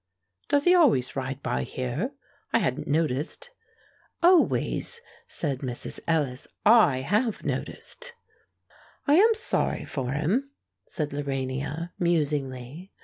[0.49, 2.15] "Does he always ride by here?
[2.51, 3.51] I hadn't noticed."
[4.23, 5.99] "Always!" said Mrs.
[6.07, 6.47] Ellis.
[6.65, 8.13] "I have noticed."
[9.05, 10.49] "I am sorry for him,"
[10.87, 12.91] said Lorania, musingly.